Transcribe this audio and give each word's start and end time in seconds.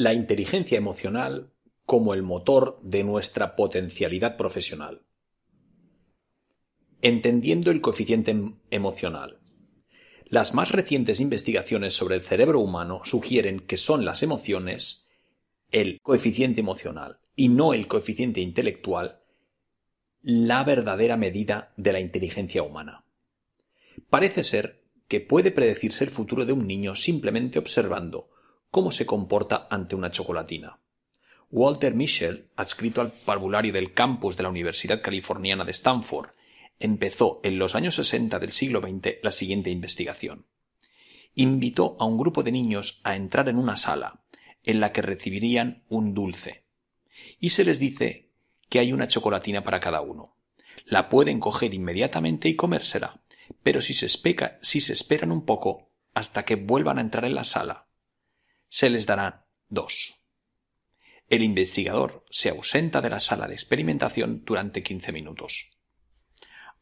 La 0.00 0.14
inteligencia 0.14 0.78
emocional 0.78 1.52
como 1.84 2.14
el 2.14 2.22
motor 2.22 2.80
de 2.80 3.04
nuestra 3.04 3.54
potencialidad 3.54 4.38
profesional. 4.38 5.02
Entendiendo 7.02 7.70
el 7.70 7.82
coeficiente 7.82 8.30
em-, 8.30 8.54
emocional. 8.70 9.40
Las 10.24 10.54
más 10.54 10.72
recientes 10.72 11.20
investigaciones 11.20 11.92
sobre 11.92 12.14
el 12.14 12.22
cerebro 12.22 12.60
humano 12.60 13.02
sugieren 13.04 13.60
que 13.60 13.76
son 13.76 14.06
las 14.06 14.22
emociones, 14.22 15.06
el 15.70 16.00
coeficiente 16.00 16.60
emocional 16.60 17.18
y 17.36 17.50
no 17.50 17.74
el 17.74 17.86
coeficiente 17.86 18.40
intelectual, 18.40 19.20
la 20.22 20.64
verdadera 20.64 21.18
medida 21.18 21.74
de 21.76 21.92
la 21.92 22.00
inteligencia 22.00 22.62
humana. 22.62 23.04
Parece 24.08 24.44
ser 24.44 24.80
que 25.08 25.20
puede 25.20 25.50
predecirse 25.50 26.04
el 26.04 26.10
futuro 26.10 26.46
de 26.46 26.54
un 26.54 26.66
niño 26.66 26.94
simplemente 26.94 27.58
observando 27.58 28.30
cómo 28.70 28.90
se 28.90 29.06
comporta 29.06 29.66
ante 29.70 29.96
una 29.96 30.10
chocolatina. 30.10 30.78
Walter 31.50 31.94
Mischel, 31.94 32.48
adscrito 32.54 33.00
al 33.00 33.12
parvulario 33.12 33.72
del 33.72 33.92
campus 33.92 34.36
de 34.36 34.44
la 34.44 34.48
Universidad 34.48 35.02
Californiana 35.02 35.64
de 35.64 35.72
Stanford, 35.72 36.30
empezó 36.78 37.40
en 37.42 37.58
los 37.58 37.74
años 37.74 37.96
60 37.96 38.38
del 38.38 38.52
siglo 38.52 38.80
XX 38.80 39.16
la 39.22 39.32
siguiente 39.32 39.70
investigación. 39.70 40.46
Invitó 41.34 41.96
a 41.98 42.04
un 42.04 42.18
grupo 42.18 42.42
de 42.42 42.52
niños 42.52 43.00
a 43.02 43.16
entrar 43.16 43.48
en 43.48 43.58
una 43.58 43.76
sala, 43.76 44.22
en 44.64 44.80
la 44.80 44.92
que 44.92 45.02
recibirían 45.02 45.84
un 45.88 46.14
dulce, 46.14 46.64
y 47.38 47.50
se 47.50 47.64
les 47.64 47.80
dice 47.80 48.30
que 48.68 48.78
hay 48.78 48.92
una 48.92 49.08
chocolatina 49.08 49.64
para 49.64 49.80
cada 49.80 50.00
uno. 50.00 50.36
La 50.84 51.08
pueden 51.08 51.40
coger 51.40 51.74
inmediatamente 51.74 52.48
y 52.48 52.56
comérsela, 52.56 53.20
pero 53.62 53.80
si 53.80 53.94
se, 53.94 54.08
si 54.08 54.80
se 54.80 54.92
esperan 54.92 55.32
un 55.32 55.44
poco 55.44 55.90
hasta 56.14 56.44
que 56.44 56.56
vuelvan 56.56 56.98
a 56.98 57.00
entrar 57.00 57.24
en 57.24 57.34
la 57.34 57.44
sala, 57.44 57.86
se 58.70 58.88
les 58.88 59.04
darán 59.04 59.44
dos. 59.68 60.14
El 61.28 61.42
investigador 61.42 62.24
se 62.30 62.48
ausenta 62.48 63.02
de 63.02 63.10
la 63.10 63.20
sala 63.20 63.46
de 63.46 63.54
experimentación 63.54 64.42
durante 64.46 64.82
15 64.82 65.12
minutos. 65.12 65.82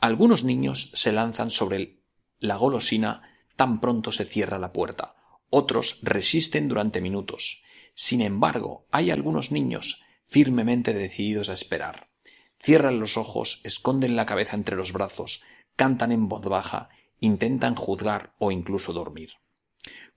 Algunos 0.00 0.42
niños 0.42 0.90
se 0.94 1.12
lanzan 1.12 1.50
sobre 1.50 2.02
la 2.40 2.56
golosina 2.56 3.22
tan 3.56 3.80
pronto 3.80 4.12
se 4.12 4.24
cierra 4.24 4.58
la 4.58 4.72
puerta. 4.72 5.14
Otros 5.50 6.00
resisten 6.02 6.68
durante 6.68 7.00
minutos. 7.00 7.62
Sin 7.94 8.20
embargo, 8.20 8.86
hay 8.90 9.10
algunos 9.10 9.52
niños 9.52 10.02
firmemente 10.26 10.92
decididos 10.92 11.48
a 11.48 11.54
esperar. 11.54 12.10
Cierran 12.58 12.98
los 12.98 13.16
ojos, 13.16 13.60
esconden 13.64 14.16
la 14.16 14.26
cabeza 14.26 14.56
entre 14.56 14.76
los 14.76 14.92
brazos, 14.92 15.42
cantan 15.76 16.12
en 16.12 16.28
voz 16.28 16.46
baja, 16.46 16.88
intentan 17.20 17.74
juzgar 17.74 18.34
o 18.38 18.50
incluso 18.50 18.92
dormir. 18.92 19.34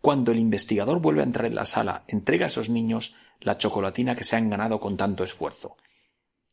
Cuando 0.01 0.31
el 0.31 0.39
investigador 0.39 0.99
vuelve 0.99 1.21
a 1.21 1.25
entrar 1.25 1.45
en 1.45 1.55
la 1.55 1.65
sala, 1.65 2.03
entrega 2.07 2.45
a 2.45 2.47
esos 2.47 2.69
niños 2.69 3.17
la 3.39 3.57
chocolatina 3.57 4.15
que 4.15 4.23
se 4.23 4.35
han 4.35 4.49
ganado 4.49 4.79
con 4.79 4.97
tanto 4.97 5.23
esfuerzo, 5.23 5.77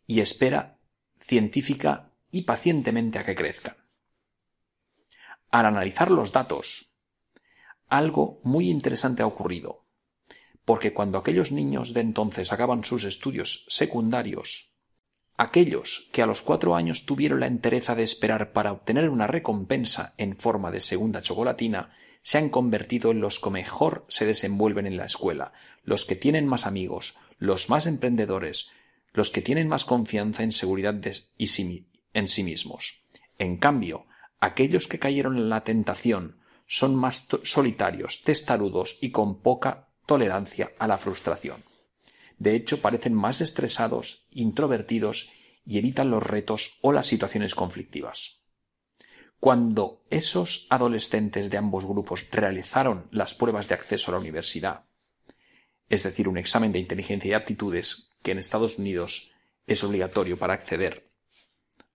y 0.06 0.20
espera 0.20 0.78
científica 1.18 2.10
y 2.30 2.42
pacientemente 2.42 3.18
a 3.18 3.24
que 3.24 3.34
crezcan. 3.34 3.76
Al 5.50 5.66
analizar 5.66 6.10
los 6.10 6.32
datos, 6.32 6.94
algo 7.88 8.40
muy 8.42 8.70
interesante 8.70 9.22
ha 9.22 9.26
ocurrido, 9.26 9.84
porque 10.64 10.92
cuando 10.92 11.18
aquellos 11.18 11.52
niños 11.52 11.94
de 11.94 12.00
entonces 12.00 12.52
acaban 12.52 12.84
sus 12.84 13.04
estudios 13.04 13.66
secundarios, 13.68 14.74
aquellos 15.36 16.10
que 16.12 16.22
a 16.22 16.26
los 16.26 16.42
cuatro 16.42 16.74
años 16.74 17.06
tuvieron 17.06 17.40
la 17.40 17.46
entereza 17.46 17.94
de 17.94 18.02
esperar 18.02 18.52
para 18.52 18.72
obtener 18.72 19.08
una 19.10 19.26
recompensa 19.26 20.14
en 20.16 20.36
forma 20.36 20.70
de 20.70 20.80
segunda 20.80 21.20
chocolatina, 21.20 21.92
se 22.24 22.38
han 22.38 22.48
convertido 22.48 23.10
en 23.10 23.20
los 23.20 23.38
que 23.38 23.50
mejor 23.50 24.06
se 24.08 24.24
desenvuelven 24.24 24.86
en 24.86 24.96
la 24.96 25.04
escuela, 25.04 25.52
los 25.84 26.06
que 26.06 26.16
tienen 26.16 26.48
más 26.48 26.66
amigos, 26.66 27.18
los 27.38 27.68
más 27.68 27.86
emprendedores, 27.86 28.70
los 29.12 29.30
que 29.30 29.42
tienen 29.42 29.68
más 29.68 29.84
confianza 29.84 30.42
en 30.42 30.50
seguridad 30.50 30.98
y 31.36 31.46
en 32.14 32.28
sí 32.28 32.42
mismos. 32.42 33.02
En 33.38 33.58
cambio, 33.58 34.06
aquellos 34.40 34.88
que 34.88 34.98
cayeron 34.98 35.36
en 35.36 35.50
la 35.50 35.64
tentación 35.64 36.38
son 36.66 36.94
más 36.94 37.28
solitarios, 37.42 38.22
testarudos 38.22 38.96
y 39.02 39.10
con 39.10 39.42
poca 39.42 39.90
tolerancia 40.06 40.72
a 40.78 40.88
la 40.88 40.96
frustración. 40.96 41.62
De 42.38 42.56
hecho, 42.56 42.80
parecen 42.80 43.12
más 43.12 43.42
estresados, 43.42 44.26
introvertidos 44.30 45.30
y 45.66 45.76
evitan 45.76 46.10
los 46.10 46.22
retos 46.22 46.78
o 46.80 46.90
las 46.90 47.06
situaciones 47.06 47.54
conflictivas. 47.54 48.43
Cuando 49.44 50.00
esos 50.08 50.66
adolescentes 50.70 51.50
de 51.50 51.58
ambos 51.58 51.84
grupos 51.84 52.26
realizaron 52.30 53.08
las 53.10 53.34
pruebas 53.34 53.68
de 53.68 53.74
acceso 53.74 54.10
a 54.10 54.14
la 54.14 54.20
universidad, 54.20 54.86
es 55.90 56.02
decir, 56.02 56.28
un 56.28 56.38
examen 56.38 56.72
de 56.72 56.78
inteligencia 56.78 57.28
y 57.28 57.34
aptitudes 57.34 58.14
que 58.22 58.30
en 58.30 58.38
Estados 58.38 58.78
Unidos 58.78 59.34
es 59.66 59.84
obligatorio 59.84 60.38
para 60.38 60.54
acceder 60.54 61.10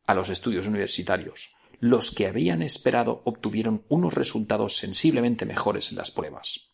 a 0.05 0.13
los 0.13 0.29
estudios 0.29 0.67
universitarios, 0.67 1.55
los 1.79 2.11
que 2.11 2.27
habían 2.27 2.61
esperado 2.61 3.23
obtuvieron 3.25 3.83
unos 3.89 4.13
resultados 4.13 4.77
sensiblemente 4.77 5.47
mejores 5.47 5.89
en 5.89 5.97
las 5.97 6.11
pruebas. 6.11 6.69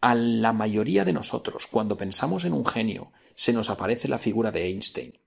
A 0.00 0.14
la 0.14 0.54
mayoría 0.54 1.04
de 1.04 1.12
nosotros, 1.12 1.66
cuando 1.66 1.98
pensamos 1.98 2.46
en 2.46 2.54
un 2.54 2.64
genio, 2.64 3.12
se 3.34 3.52
nos 3.52 3.68
aparece 3.68 4.08
la 4.08 4.16
figura 4.16 4.50
de 4.50 4.64
Einstein, 4.68 5.20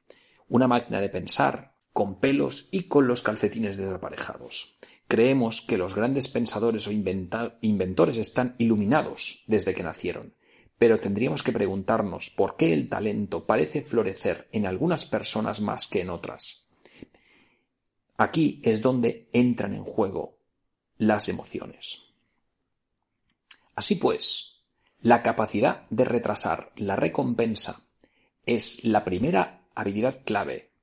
una 0.47 0.67
máquina 0.67 0.99
de 0.99 1.09
pensar 1.09 1.74
con 1.95 2.19
pelos 2.19 2.67
y 2.71 2.89
con 2.89 3.07
los 3.07 3.21
calcetines 3.21 3.77
desaparejados. 3.77 4.77
Creemos 5.07 5.61
que 5.61 5.77
los 5.77 5.95
grandes 5.95 6.27
pensadores 6.27 6.89
o 6.89 6.91
inventores 6.91 8.17
están 8.17 8.53
iluminados 8.57 9.45
desde 9.47 9.73
que 9.73 9.81
nacieron, 9.81 10.35
pero 10.77 10.99
tendríamos 10.99 11.41
que 11.41 11.53
preguntarnos 11.53 12.31
por 12.31 12.57
qué 12.57 12.73
el 12.73 12.89
talento 12.89 13.45
parece 13.45 13.81
florecer 13.81 14.49
en 14.51 14.67
algunas 14.67 15.05
personas 15.05 15.61
más 15.61 15.87
que 15.87 16.01
en 16.01 16.09
otras. 16.09 16.65
Aquí 18.17 18.59
es 18.63 18.81
donde 18.81 19.29
entran 19.31 19.73
en 19.73 19.85
juego 19.85 20.37
las 20.97 21.29
emociones. 21.29 22.07
Así 23.73 23.95
pues, 23.95 24.65
la 24.99 25.23
capacidad 25.23 25.87
de 25.89 26.03
retrasar 26.03 26.73
la 26.75 26.97
recompensa 26.97 27.83
es 28.45 28.83
la 28.83 29.05
primera 29.05 29.65
habilidad 29.75 30.19
clave 30.25 30.74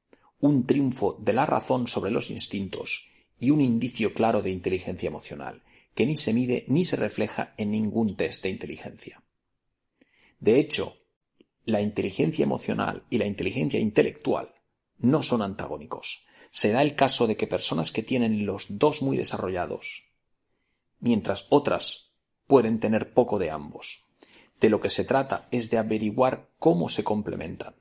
un 0.42 0.66
triunfo 0.66 1.16
de 1.20 1.32
la 1.32 1.46
razón 1.46 1.86
sobre 1.86 2.10
los 2.10 2.28
instintos 2.28 3.08
y 3.38 3.50
un 3.50 3.60
indicio 3.60 4.12
claro 4.12 4.42
de 4.42 4.50
inteligencia 4.50 5.06
emocional, 5.06 5.62
que 5.94 6.04
ni 6.04 6.16
se 6.16 6.34
mide 6.34 6.64
ni 6.66 6.84
se 6.84 6.96
refleja 6.96 7.54
en 7.56 7.70
ningún 7.70 8.16
test 8.16 8.42
de 8.42 8.50
inteligencia. 8.50 9.22
De 10.40 10.58
hecho, 10.58 10.96
la 11.64 11.80
inteligencia 11.80 12.42
emocional 12.42 13.04
y 13.08 13.18
la 13.18 13.26
inteligencia 13.26 13.78
intelectual 13.78 14.52
no 14.98 15.22
son 15.22 15.42
antagónicos. 15.42 16.26
Se 16.50 16.72
da 16.72 16.82
el 16.82 16.96
caso 16.96 17.28
de 17.28 17.36
que 17.36 17.46
personas 17.46 17.92
que 17.92 18.02
tienen 18.02 18.44
los 18.44 18.78
dos 18.78 19.00
muy 19.00 19.16
desarrollados, 19.16 20.10
mientras 20.98 21.46
otras 21.50 22.14
pueden 22.48 22.80
tener 22.80 23.14
poco 23.14 23.38
de 23.38 23.52
ambos. 23.52 24.08
De 24.60 24.70
lo 24.70 24.80
que 24.80 24.88
se 24.88 25.04
trata 25.04 25.46
es 25.52 25.70
de 25.70 25.78
averiguar 25.78 26.50
cómo 26.58 26.88
se 26.88 27.04
complementan. 27.04 27.76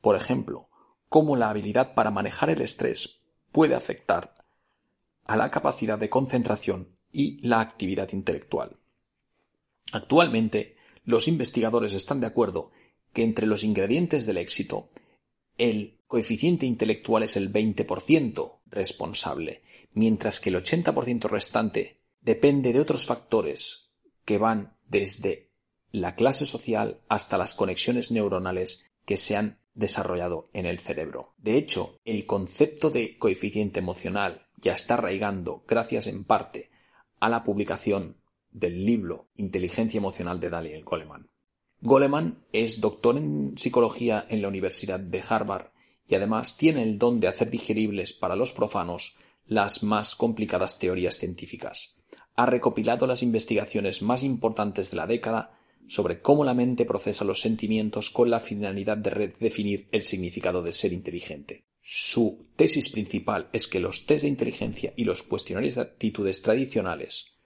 Por 0.00 0.16
ejemplo, 0.16 0.70
cómo 1.08 1.36
la 1.36 1.50
habilidad 1.50 1.94
para 1.94 2.10
manejar 2.10 2.50
el 2.50 2.60
estrés 2.60 3.22
puede 3.52 3.74
afectar 3.74 4.34
a 5.26 5.36
la 5.36 5.50
capacidad 5.50 5.98
de 5.98 6.08
concentración 6.08 6.96
y 7.12 7.40
la 7.46 7.60
actividad 7.60 8.12
intelectual. 8.12 8.78
Actualmente, 9.92 10.76
los 11.04 11.28
investigadores 11.28 11.94
están 11.94 12.20
de 12.20 12.26
acuerdo 12.26 12.70
que 13.12 13.22
entre 13.22 13.46
los 13.46 13.64
ingredientes 13.64 14.26
del 14.26 14.38
éxito, 14.38 14.90
el 15.56 15.98
coeficiente 16.06 16.66
intelectual 16.66 17.22
es 17.22 17.36
el 17.36 17.52
20% 17.52 18.58
responsable, 18.66 19.62
mientras 19.92 20.40
que 20.40 20.50
el 20.50 20.56
80% 20.56 21.28
restante 21.28 22.00
depende 22.20 22.72
de 22.72 22.80
otros 22.80 23.06
factores 23.06 23.90
que 24.24 24.38
van 24.38 24.76
desde 24.88 25.50
la 25.92 26.14
clase 26.14 26.44
social 26.44 27.00
hasta 27.08 27.38
las 27.38 27.54
conexiones 27.54 28.10
neuronales 28.10 28.90
que 29.06 29.16
se 29.16 29.36
han 29.36 29.60
desarrollado 29.76 30.48
en 30.52 30.66
el 30.66 30.78
cerebro. 30.78 31.34
De 31.38 31.56
hecho, 31.56 32.00
el 32.04 32.26
concepto 32.26 32.90
de 32.90 33.16
coeficiente 33.18 33.78
emocional 33.78 34.46
ya 34.56 34.72
está 34.72 34.94
arraigando 34.94 35.62
gracias 35.68 36.08
en 36.08 36.24
parte 36.24 36.70
a 37.20 37.28
la 37.28 37.44
publicación 37.44 38.16
del 38.50 38.84
libro 38.84 39.28
Inteligencia 39.36 39.98
Emocional 39.98 40.40
de 40.40 40.50
Daniel 40.50 40.82
Goleman. 40.82 41.28
Goleman 41.82 42.44
es 42.52 42.80
doctor 42.80 43.18
en 43.18 43.56
psicología 43.56 44.26
en 44.28 44.40
la 44.40 44.48
Universidad 44.48 44.98
de 44.98 45.22
Harvard 45.28 45.72
y 46.08 46.14
además 46.14 46.56
tiene 46.56 46.82
el 46.82 46.98
don 46.98 47.20
de 47.20 47.28
hacer 47.28 47.50
digeribles 47.50 48.14
para 48.14 48.34
los 48.34 48.52
profanos 48.52 49.18
las 49.44 49.82
más 49.82 50.16
complicadas 50.16 50.78
teorías 50.78 51.16
científicas. 51.18 51.98
Ha 52.34 52.46
recopilado 52.46 53.06
las 53.06 53.22
investigaciones 53.22 54.02
más 54.02 54.24
importantes 54.24 54.90
de 54.90 54.96
la 54.96 55.06
década 55.06 55.55
sobre 55.88 56.20
cómo 56.20 56.44
la 56.44 56.54
mente 56.54 56.84
procesa 56.84 57.24
los 57.24 57.40
sentimientos 57.40 58.10
con 58.10 58.30
la 58.30 58.40
finalidad 58.40 58.96
de 58.96 59.10
redefinir 59.10 59.88
el 59.92 60.02
significado 60.02 60.62
de 60.62 60.72
ser 60.72 60.92
inteligente. 60.92 61.64
Su 61.80 62.46
tesis 62.56 62.90
principal 62.90 63.48
es 63.52 63.68
que 63.68 63.78
los 63.78 64.06
test 64.06 64.22
de 64.22 64.28
inteligencia 64.28 64.92
y 64.96 65.04
los 65.04 65.22
cuestionarios 65.22 65.76
de 65.76 65.82
actitudes 65.82 66.42
tradicionales 66.42 67.36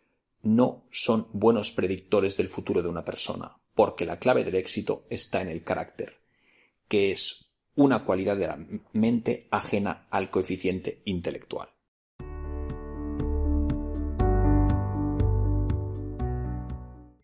no 0.42 0.86
son 0.90 1.28
buenos 1.32 1.72
predictores 1.72 2.36
del 2.36 2.48
futuro 2.48 2.82
de 2.82 2.88
una 2.88 3.04
persona, 3.04 3.58
porque 3.74 4.06
la 4.06 4.18
clave 4.18 4.44
del 4.44 4.54
éxito 4.54 5.04
está 5.10 5.42
en 5.42 5.48
el 5.48 5.62
carácter, 5.62 6.20
que 6.88 7.10
es 7.10 7.50
una 7.76 8.04
cualidad 8.04 8.36
de 8.36 8.46
la 8.46 8.58
mente 8.92 9.46
ajena 9.50 10.06
al 10.10 10.30
coeficiente 10.30 11.02
intelectual. 11.04 11.68